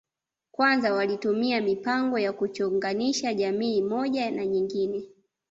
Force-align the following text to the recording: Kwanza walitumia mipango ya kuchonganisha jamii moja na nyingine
Kwanza 0.51 0.93
walitumia 0.93 1.61
mipango 1.61 2.19
ya 2.19 2.33
kuchonganisha 2.33 3.33
jamii 3.33 3.81
moja 3.81 4.31
na 4.31 4.45
nyingine 4.45 5.05